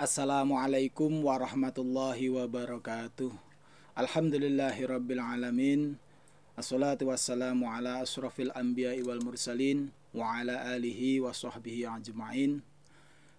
Assalamualaikum 0.00 1.28
warahmatullahi 1.28 2.32
wabarakatuh. 2.32 3.36
Alhamdulillahi 3.92 4.88
rabbil 4.88 5.20
alamin. 5.20 6.00
Assalatu 6.56 7.12
wassalamu 7.12 7.68
ala 7.68 8.00
asrafil 8.00 8.48
anbiya 8.56 8.96
wal 9.04 9.20
mursalin 9.20 9.92
wa 10.16 10.40
ala 10.40 10.72
alihi 10.72 11.20
wa 11.20 11.36
sahbihi 11.36 11.84
ajma'in. 11.84 12.64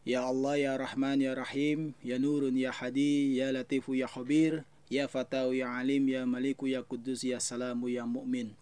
Ya 0.05 0.21
Allah 0.21 0.53
ya 0.61 0.73
Rahman 0.77 1.25
ya 1.25 1.33
Rahim, 1.33 1.97
ya 2.05 2.21
Nurun 2.21 2.53
ya 2.53 2.69
Hadi, 2.69 3.41
ya 3.41 3.49
Latifu 3.49 3.97
ya 3.97 4.05
Khabir, 4.05 4.61
ya 4.85 5.09
Fatahu 5.09 5.57
ya 5.57 5.73
Alim, 5.81 6.13
ya 6.13 6.29
Maliku 6.29 6.69
ya 6.69 6.85
Kudus, 6.85 7.25
ya 7.25 7.41
Salamu 7.41 7.89
ya 7.89 8.05
Mu'min. 8.05 8.53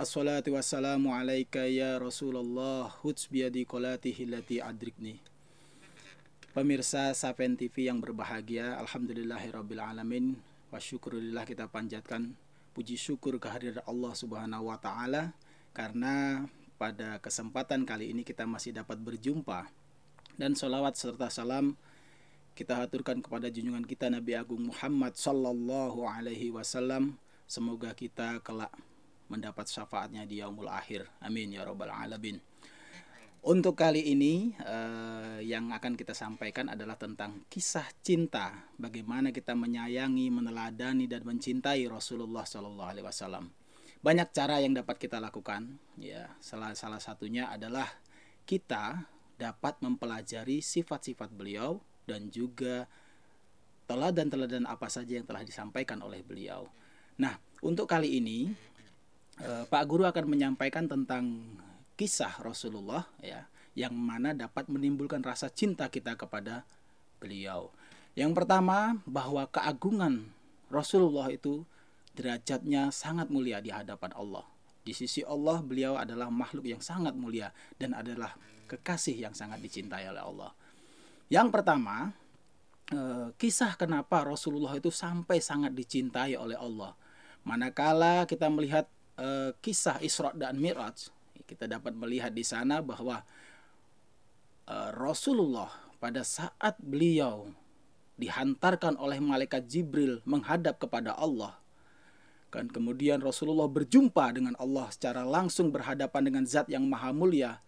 Assalatu 0.00 0.56
wassalamu 0.56 1.12
alaika 1.12 1.60
ya 1.68 2.00
Rasulullah, 2.00 2.88
huts 3.04 3.28
biyadi 3.28 3.68
kolatihi 3.68 4.24
lati 4.24 4.64
adrikni. 4.64 5.20
Pemirsa 6.50 7.14
Sapen 7.14 7.54
TV 7.54 7.86
yang 7.86 8.02
berbahagia, 8.02 8.74
Alhamdulillahirrabbilalamin 8.82 10.34
Wa 10.74 10.82
syukurillah 10.82 11.46
kita 11.46 11.70
panjatkan 11.70 12.34
puji 12.74 12.98
syukur 12.98 13.38
kehadiran 13.38 13.78
Allah 13.86 14.10
subhanahu 14.18 14.66
wa 14.66 14.74
ta'ala 14.74 15.30
Karena 15.70 16.42
pada 16.74 17.22
kesempatan 17.22 17.86
kali 17.86 18.10
ini 18.10 18.26
kita 18.26 18.50
masih 18.50 18.74
dapat 18.74 18.98
berjumpa 18.98 19.70
Dan 20.34 20.58
sholawat 20.58 20.98
serta 20.98 21.30
salam 21.30 21.78
kita 22.58 22.82
haturkan 22.82 23.22
kepada 23.22 23.46
junjungan 23.46 23.86
kita 23.86 24.10
Nabi 24.10 24.34
Agung 24.34 24.74
Muhammad 24.74 25.14
Sallallahu 25.14 26.02
Alaihi 26.02 26.50
Wasallam. 26.50 27.14
Semoga 27.46 27.94
kita 27.94 28.42
kelak 28.42 28.74
mendapat 29.30 29.70
syafaatnya 29.70 30.26
di 30.26 30.42
yaumul 30.42 30.66
akhir. 30.66 31.06
Amin 31.22 31.54
ya 31.54 31.62
rabbal 31.62 31.94
alamin 31.94 32.42
untuk 33.40 33.72
kali 33.72 34.12
ini 34.12 34.52
uh, 34.60 35.40
yang 35.40 35.72
akan 35.72 35.96
kita 35.96 36.12
sampaikan 36.12 36.68
adalah 36.68 37.00
tentang 37.00 37.48
kisah 37.48 37.88
cinta, 38.04 38.68
bagaimana 38.76 39.32
kita 39.32 39.56
menyayangi, 39.56 40.28
meneladani 40.28 41.08
dan 41.08 41.24
mencintai 41.24 41.88
Rasulullah 41.88 42.44
Shallallahu 42.44 42.90
Alaihi 42.92 43.06
Wasallam. 43.06 43.48
Banyak 44.00 44.28
cara 44.32 44.60
yang 44.60 44.76
dapat 44.76 44.96
kita 44.96 45.20
lakukan, 45.20 45.76
ya 46.00 46.28
salah 46.40 46.72
salah 46.76 47.00
satunya 47.00 47.48
adalah 47.48 47.88
kita 48.44 49.08
dapat 49.40 49.80
mempelajari 49.80 50.60
sifat-sifat 50.60 51.32
beliau 51.32 51.80
dan 52.04 52.28
juga 52.28 52.84
teladan-teladan 53.88 54.68
apa 54.68 54.88
saja 54.92 55.16
yang 55.16 55.24
telah 55.24 55.44
disampaikan 55.44 56.00
oleh 56.04 56.20
beliau. 56.20 56.68
Nah, 57.20 57.36
untuk 57.60 57.88
kali 57.88 58.20
ini 58.20 58.52
uh, 59.40 59.64
Pak 59.64 59.84
Guru 59.88 60.04
akan 60.08 60.28
menyampaikan 60.28 60.88
tentang 60.88 61.24
kisah 62.00 62.40
Rasulullah 62.40 63.04
ya 63.20 63.44
yang 63.76 63.92
mana 63.92 64.32
dapat 64.32 64.72
menimbulkan 64.72 65.20
rasa 65.20 65.52
cinta 65.52 65.92
kita 65.92 66.16
kepada 66.16 66.64
beliau. 67.20 67.68
Yang 68.16 68.40
pertama 68.40 68.96
bahwa 69.04 69.44
keagungan 69.52 70.32
Rasulullah 70.72 71.28
itu 71.28 71.62
derajatnya 72.16 72.88
sangat 72.88 73.28
mulia 73.28 73.60
di 73.60 73.68
hadapan 73.68 74.16
Allah. 74.16 74.48
Di 74.80 74.96
sisi 74.96 75.20
Allah 75.22 75.60
beliau 75.60 76.00
adalah 76.00 76.32
makhluk 76.32 76.64
yang 76.64 76.80
sangat 76.80 77.12
mulia 77.12 77.52
dan 77.76 77.92
adalah 77.92 78.32
kekasih 78.64 79.20
yang 79.20 79.36
sangat 79.36 79.60
dicintai 79.60 80.08
oleh 80.08 80.24
Allah. 80.24 80.50
Yang 81.28 81.48
pertama, 81.52 82.10
eh, 82.90 83.28
kisah 83.36 83.76
kenapa 83.76 84.24
Rasulullah 84.24 84.74
itu 84.74 84.88
sampai 84.88 85.38
sangat 85.38 85.76
dicintai 85.76 86.34
oleh 86.34 86.56
Allah. 86.56 86.96
Manakala 87.44 88.24
kita 88.24 88.48
melihat 88.50 88.88
eh, 89.20 89.52
kisah 89.62 90.00
Isra 90.02 90.34
dan 90.34 90.58
Mi'raj, 90.58 91.19
kita 91.50 91.66
dapat 91.66 91.98
melihat 91.98 92.30
di 92.30 92.46
sana 92.46 92.78
bahwa 92.78 93.26
uh, 94.70 94.88
Rasulullah 94.94 95.74
pada 95.98 96.22
saat 96.22 96.78
beliau 96.78 97.50
dihantarkan 98.14 98.94
oleh 98.94 99.18
malaikat 99.18 99.66
Jibril 99.66 100.22
menghadap 100.22 100.78
kepada 100.78 101.18
Allah 101.18 101.58
kan 102.54 102.70
kemudian 102.70 103.18
Rasulullah 103.18 103.66
berjumpa 103.66 104.30
dengan 104.30 104.54
Allah 104.62 104.90
secara 104.94 105.26
langsung 105.26 105.74
berhadapan 105.74 106.22
dengan 106.30 106.44
zat 106.46 106.70
yang 106.70 106.86
maha 106.86 107.10
mulia 107.10 107.58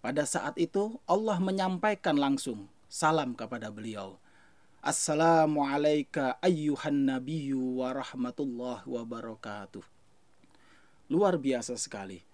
pada 0.00 0.24
saat 0.24 0.56
itu 0.56 0.96
Allah 1.04 1.36
menyampaikan 1.40 2.16
langsung 2.16 2.72
salam 2.88 3.36
kepada 3.36 3.68
beliau. 3.68 4.16
Assalamualaikum 4.80 6.40
ayyuhan 6.40 7.04
nabiyyu 7.04 7.84
wa 7.84 7.92
rahmatullahi 7.92 8.88
wa 8.88 9.02
barakatuh. 9.04 9.84
Luar 11.12 11.36
biasa 11.36 11.76
sekali 11.76 12.29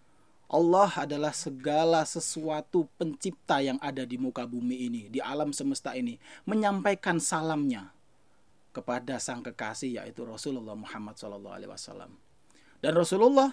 Allah 0.46 0.90
adalah 0.94 1.34
segala 1.34 2.06
sesuatu 2.06 2.86
pencipta 2.94 3.58
yang 3.58 3.82
ada 3.82 4.06
di 4.06 4.14
muka 4.14 4.46
bumi 4.46 4.86
ini, 4.86 5.02
di 5.10 5.18
alam 5.18 5.50
semesta 5.50 5.90
ini, 5.98 6.22
menyampaikan 6.46 7.18
salamnya 7.18 7.90
kepada 8.70 9.18
sang 9.18 9.42
kekasih 9.42 9.98
yaitu 9.98 10.22
Rasulullah 10.22 10.78
Muhammad 10.78 11.18
SAW. 11.18 12.12
Dan 12.78 12.92
Rasulullah 12.94 13.50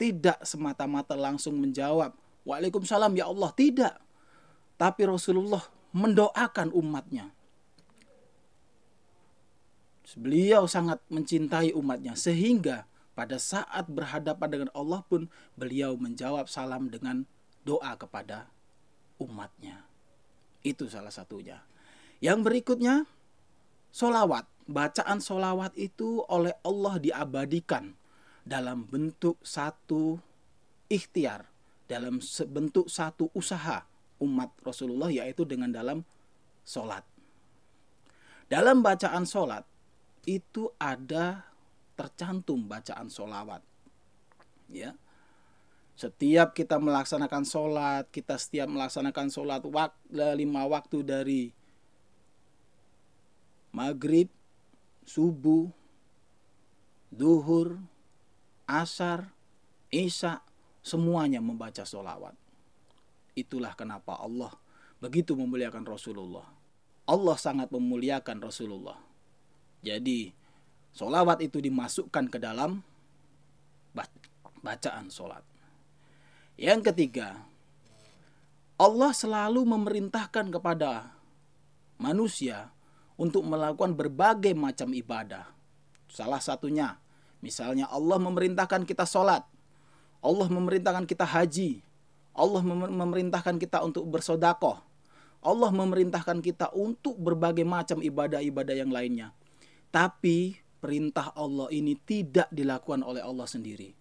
tidak 0.00 0.42
semata-mata 0.42 1.14
langsung 1.14 1.54
menjawab, 1.62 2.16
Waalaikumsalam 2.42 3.14
ya 3.14 3.30
Allah, 3.30 3.50
tidak. 3.54 3.94
Tapi 4.80 5.06
Rasulullah 5.06 5.62
mendoakan 5.94 6.74
umatnya. 6.74 7.30
Beliau 10.16 10.64
sangat 10.64 11.04
mencintai 11.12 11.76
umatnya 11.76 12.16
sehingga 12.16 12.87
pada 13.18 13.34
saat 13.42 13.90
berhadapan 13.90 14.46
dengan 14.46 14.70
Allah 14.78 15.02
pun 15.02 15.26
beliau 15.58 15.98
menjawab 15.98 16.46
salam 16.46 16.86
dengan 16.86 17.26
doa 17.66 17.98
kepada 17.98 18.46
umatnya. 19.18 19.82
Itu 20.62 20.86
salah 20.86 21.10
satunya. 21.10 21.66
Yang 22.22 22.46
berikutnya, 22.46 23.10
solawat. 23.90 24.46
Bacaan 24.70 25.18
solawat 25.18 25.74
itu 25.74 26.22
oleh 26.30 26.54
Allah 26.62 27.02
diabadikan 27.02 27.98
dalam 28.46 28.86
bentuk 28.86 29.42
satu 29.42 30.22
ikhtiar, 30.86 31.50
dalam 31.90 32.22
bentuk 32.54 32.86
satu 32.86 33.34
usaha 33.34 33.82
umat 34.22 34.54
Rasulullah 34.62 35.10
yaitu 35.10 35.42
dengan 35.42 35.74
dalam 35.74 36.06
solat. 36.62 37.02
Dalam 38.46 38.78
bacaan 38.84 39.26
solat 39.26 39.66
itu 40.22 40.70
ada 40.78 41.48
tercantum 41.98 42.70
bacaan 42.70 43.10
solawat. 43.10 43.60
Ya, 44.70 44.94
setiap 45.98 46.54
kita 46.54 46.78
melaksanakan 46.78 47.42
sholat, 47.42 48.06
kita 48.14 48.38
setiap 48.38 48.70
melaksanakan 48.70 49.34
sholat 49.34 49.66
wak, 49.66 49.98
lima 50.14 50.62
waktu 50.70 51.02
dari 51.02 51.42
maghrib, 53.74 54.30
subuh, 55.02 55.66
duhur, 57.10 57.82
asar, 58.70 59.34
isya, 59.90 60.38
semuanya 60.86 61.42
membaca 61.42 61.82
sholawat. 61.82 62.38
Itulah 63.34 63.74
kenapa 63.74 64.22
Allah 64.22 64.54
begitu 65.02 65.34
memuliakan 65.34 65.82
Rasulullah. 65.82 66.46
Allah 67.10 67.36
sangat 67.40 67.74
memuliakan 67.74 68.38
Rasulullah. 68.38 69.02
Jadi 69.82 70.30
Solawat 70.92 71.42
itu 71.44 71.62
dimasukkan 71.62 72.26
ke 72.28 72.38
dalam 72.42 72.82
bacaan 74.60 75.08
solat. 75.08 75.42
Yang 76.58 76.90
ketiga, 76.90 77.38
Allah 78.78 79.14
selalu 79.14 79.62
memerintahkan 79.62 80.50
kepada 80.50 81.14
manusia 81.98 82.70
untuk 83.18 83.46
melakukan 83.46 83.94
berbagai 83.94 84.54
macam 84.54 84.90
ibadah. 84.94 85.50
Salah 86.10 86.42
satunya, 86.42 86.98
misalnya 87.42 87.86
Allah 87.90 88.18
memerintahkan 88.18 88.86
kita 88.86 89.06
sholat, 89.06 89.46
Allah 90.18 90.48
memerintahkan 90.50 91.06
kita 91.06 91.26
haji, 91.26 91.82
Allah 92.34 92.62
memerintahkan 92.66 93.58
kita 93.58 93.82
untuk 93.82 94.06
bersodakoh, 94.06 94.78
Allah 95.42 95.70
memerintahkan 95.70 96.42
kita 96.42 96.70
untuk 96.74 97.18
berbagai 97.18 97.66
macam 97.66 98.02
ibadah-ibadah 98.02 98.74
yang 98.74 98.90
lainnya. 98.90 99.34
Tapi 99.90 100.58
perintah 100.78 101.34
Allah 101.34 101.68
ini 101.74 101.98
tidak 101.98 102.48
dilakukan 102.50 103.02
oleh 103.02 103.22
Allah 103.22 103.46
sendiri. 103.46 103.94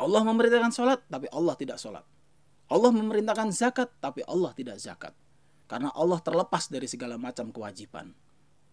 Allah 0.00 0.22
memerintahkan 0.24 0.72
sholat, 0.72 1.00
tapi 1.10 1.28
Allah 1.28 1.54
tidak 1.58 1.76
sholat. 1.76 2.06
Allah 2.70 2.90
memerintahkan 2.94 3.50
zakat, 3.50 3.90
tapi 3.98 4.22
Allah 4.24 4.54
tidak 4.54 4.78
zakat. 4.78 5.12
Karena 5.66 5.90
Allah 5.92 6.18
terlepas 6.22 6.70
dari 6.70 6.86
segala 6.86 7.18
macam 7.18 7.50
kewajiban. 7.50 8.14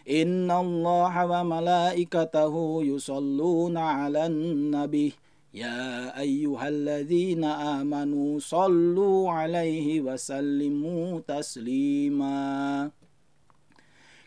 Inna 0.08 0.64
Allah 0.64 1.14
wa 1.28 1.44
malaikatahu 1.44 2.80
yusalluna 2.88 4.08
ala 4.08 4.32
nabi. 4.32 5.12
Ya 5.52 6.08
ayyuhalladzina 6.16 7.84
amanu 7.84 8.40
sallu 8.40 9.28
alaihi 9.28 10.00
wasallimu 10.00 11.20
taslima. 11.28 12.88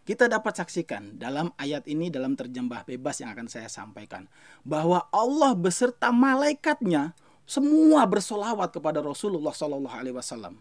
Kita 0.06 0.30
dapat 0.30 0.62
saksikan 0.62 1.18
dalam 1.18 1.50
ayat 1.58 1.90
ini 1.90 2.14
dalam 2.14 2.38
terjemah 2.38 2.86
bebas 2.86 3.26
yang 3.26 3.34
akan 3.34 3.50
saya 3.50 3.74
sampaikan 3.74 4.30
bahwa 4.62 5.10
Allah 5.10 5.58
beserta 5.58 6.14
malaikatnya 6.14 7.18
semua 7.52 8.08
bersolawat 8.08 8.72
kepada 8.72 9.04
Rasulullah 9.04 9.52
Shallallahu 9.52 9.92
Alaihi 9.92 10.16
Wasallam. 10.16 10.56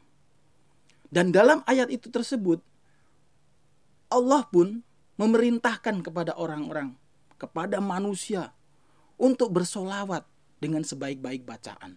Dan 1.07 1.31
dalam 1.31 1.63
ayat 1.71 1.87
itu 1.87 2.11
tersebut 2.11 2.59
Allah 4.11 4.43
pun 4.51 4.83
memerintahkan 5.15 6.03
kepada 6.03 6.35
orang-orang, 6.35 6.99
kepada 7.39 7.79
manusia 7.79 8.51
untuk 9.15 9.55
bersolawat 9.55 10.27
dengan 10.59 10.83
sebaik-baik 10.83 11.47
bacaan. 11.47 11.95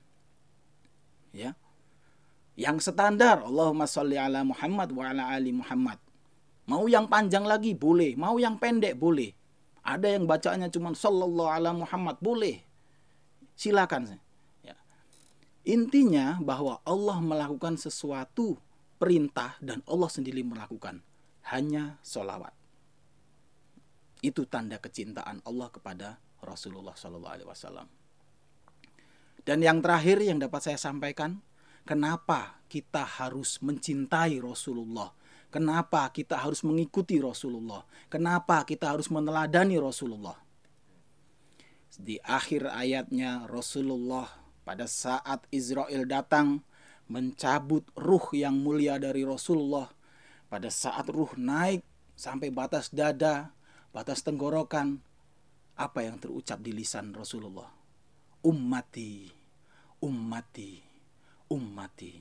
Ya. 1.34 1.58
Yang 2.54 2.94
standar 2.94 3.42
Allahumma 3.42 3.90
sholli 3.90 4.14
ala 4.14 4.46
Muhammad 4.46 4.94
wa 4.94 5.10
ala 5.10 5.34
ali 5.34 5.50
Muhammad. 5.50 5.98
Mau 6.70 6.86
yang 6.86 7.10
panjang 7.10 7.50
lagi 7.50 7.74
boleh, 7.74 8.14
mau 8.14 8.38
yang 8.38 8.62
pendek 8.62 8.94
boleh. 8.94 9.34
Ada 9.82 10.22
yang 10.22 10.30
bacaannya 10.30 10.70
cuma 10.70 10.94
sallallahu 10.94 11.50
ala 11.50 11.74
Muhammad 11.74 12.22
boleh. 12.22 12.62
Silakan. 13.58 14.23
Ya. 15.64 15.80
Intinya 15.80 16.38
bahwa 16.44 16.84
Allah 16.84 17.24
melakukan 17.24 17.80
sesuatu 17.80 18.60
perintah 19.00 19.56
dan 19.64 19.80
Allah 19.88 20.12
sendiri 20.12 20.44
melakukan 20.44 21.00
hanya 21.52 22.00
solawat. 22.04 22.52
Itu 24.24 24.48
tanda 24.48 24.80
kecintaan 24.80 25.44
Allah 25.44 25.68
kepada 25.68 26.20
Rasulullah 26.40 26.96
Shallallahu 26.96 27.34
Alaihi 27.36 27.50
Wasallam. 27.50 27.88
Dan 29.44 29.60
yang 29.60 29.84
terakhir 29.84 30.24
yang 30.24 30.40
dapat 30.40 30.64
saya 30.64 30.80
sampaikan, 30.80 31.44
kenapa 31.84 32.64
kita 32.72 33.04
harus 33.04 33.60
mencintai 33.60 34.40
Rasulullah? 34.40 35.12
Kenapa 35.52 36.08
kita 36.16 36.40
harus 36.40 36.64
mengikuti 36.64 37.20
Rasulullah? 37.20 37.84
Kenapa 38.08 38.64
kita 38.64 38.96
harus 38.96 39.12
meneladani 39.12 39.78
Rasulullah? 39.78 40.40
Di 41.94 42.18
akhir 42.26 42.72
ayatnya 42.72 43.46
Rasulullah 43.46 44.43
pada 44.64 44.88
saat 44.90 45.46
Israel 45.52 46.08
datang 46.08 46.64
mencabut 47.08 47.84
ruh 47.96 48.32
yang 48.36 48.60
mulia 48.60 49.00
dari 49.00 49.28
Rasulullah. 49.28 49.92
Pada 50.48 50.68
saat 50.72 51.08
ruh 51.12 51.32
naik 51.36 51.84
sampai 52.16 52.50
batas 52.50 52.90
dada, 52.90 53.52
batas 53.92 54.24
tenggorokan, 54.24 55.00
apa 55.76 56.00
yang 56.06 56.18
terucap 56.22 56.62
di 56.62 56.72
lisan 56.72 57.12
Rasulullah? 57.12 57.84
ummati, 58.44 59.32
ummati, 60.04 60.72
ummati. 61.48 62.14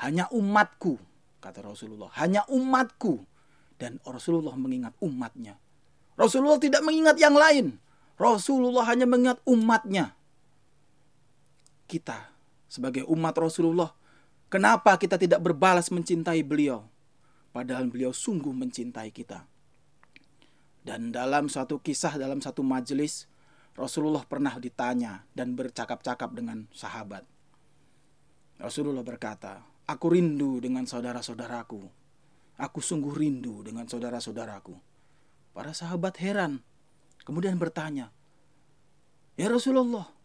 Hanya 0.00 0.28
umatku, 0.32 1.00
kata 1.40 1.64
Rasulullah. 1.64 2.12
Hanya 2.20 2.44
umatku. 2.48 3.24
Dan 3.80 3.96
Rasulullah 4.04 4.52
mengingat 4.60 4.92
umatnya. 5.00 5.56
Rasulullah 6.16 6.60
tidak 6.60 6.84
mengingat 6.84 7.16
yang 7.16 7.32
lain. 7.32 7.80
Rasulullah 8.20 8.84
hanya 8.92 9.08
mengingat 9.08 9.40
umatnya. 9.48 10.12
Kita 11.90 12.30
sebagai 12.70 13.02
umat 13.10 13.34
Rasulullah, 13.34 13.90
kenapa 14.46 14.94
kita 14.94 15.18
tidak 15.18 15.42
berbalas 15.42 15.90
mencintai 15.90 16.46
beliau? 16.46 16.86
Padahal 17.50 17.90
beliau 17.90 18.14
sungguh 18.14 18.54
mencintai 18.54 19.10
kita. 19.10 19.42
Dan 20.86 21.10
dalam 21.10 21.50
suatu 21.50 21.82
kisah, 21.82 22.14
dalam 22.14 22.38
satu 22.38 22.62
majelis, 22.62 23.26
Rasulullah 23.74 24.22
pernah 24.22 24.54
ditanya 24.62 25.26
dan 25.34 25.58
bercakap-cakap 25.58 26.30
dengan 26.30 26.70
sahabat. 26.70 27.26
Rasulullah 28.62 29.02
berkata, 29.02 29.66
Aku 29.90 30.14
rindu 30.14 30.62
dengan 30.62 30.86
saudara-saudaraku. 30.86 31.82
Aku 32.54 32.78
sungguh 32.78 33.10
rindu 33.10 33.66
dengan 33.66 33.90
saudara-saudaraku. 33.90 34.78
Para 35.50 35.74
sahabat 35.74 36.22
heran, 36.22 36.62
kemudian 37.26 37.58
bertanya, 37.58 38.14
Ya 39.34 39.50
Rasulullah, 39.50 40.19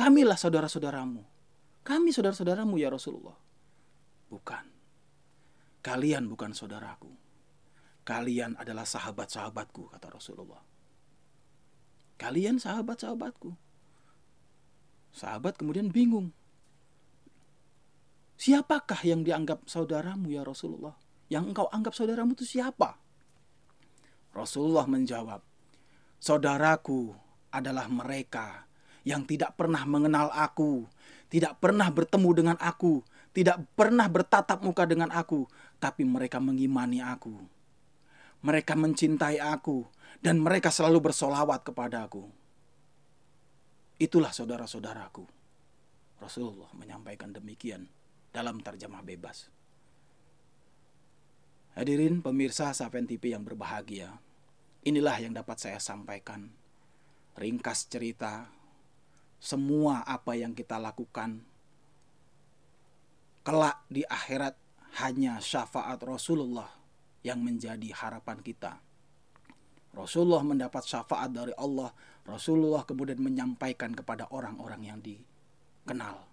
kamilah 0.00 0.40
saudara-saudaramu. 0.40 1.20
Kami 1.84 2.08
saudara-saudaramu 2.08 2.80
ya 2.80 2.88
Rasulullah. 2.88 3.36
Bukan. 4.32 4.64
Kalian 5.84 6.24
bukan 6.24 6.56
saudaraku. 6.56 7.12
Kalian 8.08 8.56
adalah 8.56 8.88
sahabat-sahabatku, 8.88 9.92
kata 9.92 10.08
Rasulullah. 10.08 10.64
Kalian 12.16 12.56
sahabat-sahabatku. 12.56 13.52
Sahabat 15.12 15.60
kemudian 15.60 15.92
bingung. 15.92 16.32
Siapakah 18.40 19.04
yang 19.04 19.20
dianggap 19.20 19.68
saudaramu 19.68 20.32
ya 20.32 20.40
Rasulullah? 20.40 20.96
Yang 21.28 21.52
engkau 21.52 21.66
anggap 21.68 21.92
saudaramu 21.92 22.32
itu 22.32 22.48
siapa? 22.48 22.96
Rasulullah 24.32 24.88
menjawab, 24.88 25.44
Saudaraku 26.20 27.16
adalah 27.48 27.88
mereka 27.88 28.69
yang 29.06 29.24
tidak 29.24 29.56
pernah 29.56 29.82
mengenal 29.88 30.28
aku, 30.32 30.84
tidak 31.30 31.56
pernah 31.62 31.88
bertemu 31.88 32.30
dengan 32.34 32.56
aku, 32.58 33.00
tidak 33.30 33.62
pernah 33.78 34.10
bertatap 34.10 34.60
muka 34.60 34.84
dengan 34.84 35.14
aku, 35.14 35.46
tapi 35.78 36.02
mereka 36.02 36.42
mengimani 36.42 36.98
aku. 36.98 37.38
Mereka 38.40 38.74
mencintai 38.74 39.38
aku, 39.38 39.86
dan 40.18 40.40
mereka 40.40 40.72
selalu 40.72 41.12
bersolawat 41.12 41.62
kepadaku. 41.62 42.26
Itulah 44.00 44.32
saudara-saudaraku. 44.32 45.24
Rasulullah 46.20 46.68
menyampaikan 46.76 47.32
demikian 47.32 47.88
dalam 48.32 48.60
terjemah 48.60 49.04
bebas. 49.04 49.48
Hadirin 51.76 52.20
pemirsa 52.20 52.74
Safen 52.74 53.06
TV 53.06 53.32
yang 53.32 53.46
berbahagia, 53.46 54.18
inilah 54.84 55.16
yang 55.22 55.32
dapat 55.32 55.56
saya 55.60 55.78
sampaikan. 55.78 56.50
Ringkas 57.38 57.88
cerita, 57.88 58.50
semua 59.40 60.04
apa 60.04 60.36
yang 60.36 60.52
kita 60.52 60.76
lakukan 60.76 61.40
kelak 63.42 63.80
di 63.88 64.04
akhirat 64.04 64.54
hanya 65.00 65.40
syafaat 65.40 65.98
Rasulullah 66.04 66.68
yang 67.24 67.40
menjadi 67.40 67.88
harapan 67.96 68.44
kita 68.44 68.78
Rasulullah 69.90 70.46
mendapat 70.46 70.86
syafaat 70.86 71.34
dari 71.34 71.54
Allah. 71.58 71.90
Rasulullah 72.22 72.86
kemudian 72.86 73.18
menyampaikan 73.18 73.90
kepada 73.90 74.30
orang-orang 74.30 74.86
yang 74.86 74.98
dikenal. 75.02 76.30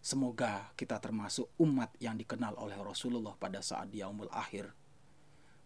Semoga 0.00 0.72
kita 0.74 0.98
termasuk 0.98 1.46
umat 1.60 1.92
yang 2.02 2.16
dikenal 2.18 2.56
oleh 2.56 2.74
Rasulullah 2.80 3.36
pada 3.36 3.62
saat 3.62 3.92
yaumul 3.94 4.32
akhir. 4.32 4.74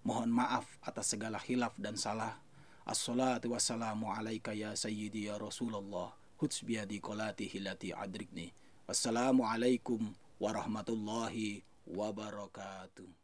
Mohon 0.04 0.30
maaf 0.36 0.66
atas 0.84 1.16
segala 1.16 1.40
hilaf 1.40 1.72
dan 1.80 1.96
salah. 1.96 2.36
Assalatu 2.84 3.56
wassalamu 3.56 4.12
alaika 4.12 4.52
ya 4.52 4.76
sayyidi 4.76 5.32
ya 5.32 5.40
Rasulullah. 5.40 6.12
Huts 6.44 6.60
biadi 6.64 7.00
kolati 7.00 7.44
hilati 7.48 7.92
adrikni. 7.92 8.52
Wassalamualaikum 8.88 10.12
warahmatullahi 10.40 11.64
wabarakatuh. 11.88 13.23